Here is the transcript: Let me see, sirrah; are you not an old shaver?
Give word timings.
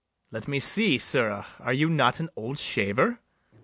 Let 0.31 0.47
me 0.47 0.59
see, 0.59 0.97
sirrah; 0.97 1.45
are 1.59 1.73
you 1.73 1.87
not 1.87 2.19
an 2.19 2.29
old 2.35 2.57
shaver? 2.57 3.19